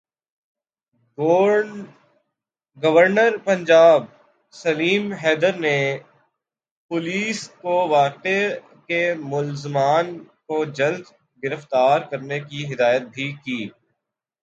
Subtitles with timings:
[2.77, 4.01] governor Punjab
[4.53, 5.77] Salim Haider نے
[6.91, 8.41] police کو واقعے
[8.87, 9.01] کے
[9.23, 10.05] ملزمان
[10.47, 11.05] کو جلد
[11.43, 13.59] گرفتار کرنے کی ہدایت بھی کی